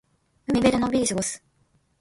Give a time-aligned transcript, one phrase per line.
[0.47, 1.43] 海辺でのんびり過ごす。